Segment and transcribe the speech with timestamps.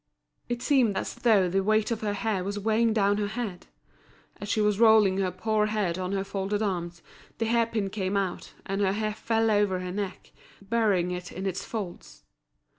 [0.49, 3.67] It seemed as though the weight of her hair was weighing down her head.
[4.37, 7.03] As she was rolling her poor head on her folded arms,
[7.39, 11.45] a hair pin came out, and her hair fell over her neck, burying it in
[11.45, 12.23] its folds.